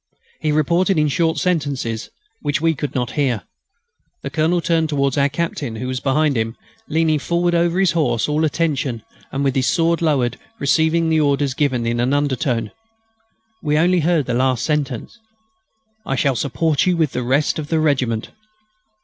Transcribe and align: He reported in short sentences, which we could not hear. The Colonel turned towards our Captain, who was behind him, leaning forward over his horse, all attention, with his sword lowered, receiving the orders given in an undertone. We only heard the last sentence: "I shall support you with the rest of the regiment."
He 0.39 0.51
reported 0.51 0.97
in 0.97 1.09
short 1.09 1.37
sentences, 1.37 2.09
which 2.41 2.59
we 2.59 2.73
could 2.73 2.95
not 2.95 3.11
hear. 3.11 3.43
The 4.23 4.31
Colonel 4.31 4.59
turned 4.59 4.89
towards 4.89 5.15
our 5.15 5.29
Captain, 5.29 5.75
who 5.75 5.85
was 5.85 5.99
behind 5.99 6.35
him, 6.35 6.55
leaning 6.87 7.19
forward 7.19 7.53
over 7.53 7.79
his 7.79 7.91
horse, 7.91 8.27
all 8.27 8.43
attention, 8.43 9.03
with 9.31 9.53
his 9.55 9.67
sword 9.67 10.01
lowered, 10.01 10.39
receiving 10.57 11.09
the 11.09 11.19
orders 11.19 11.53
given 11.53 11.85
in 11.85 11.99
an 11.99 12.15
undertone. 12.15 12.71
We 13.61 13.77
only 13.77 13.99
heard 13.99 14.25
the 14.25 14.33
last 14.33 14.65
sentence: 14.65 15.19
"I 16.03 16.15
shall 16.15 16.35
support 16.35 16.87
you 16.87 16.97
with 16.97 17.11
the 17.11 17.21
rest 17.21 17.59
of 17.59 17.67
the 17.67 17.77
regiment." 17.79 18.31